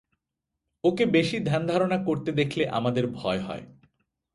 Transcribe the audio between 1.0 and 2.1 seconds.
বেশী ধ্যানধারণা